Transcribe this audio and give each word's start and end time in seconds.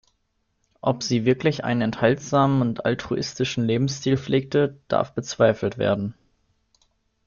Ob 0.81 1.03
sie 1.03 1.25
wirklich 1.25 1.63
einen 1.63 1.81
enthaltsamen 1.81 2.59
und 2.61 2.85
altruistischen 2.87 3.63
Lebensstil 3.63 4.17
pflegte, 4.17 4.79
darf 4.87 5.13
bezweifelt 5.13 5.77
werden. 5.77 6.15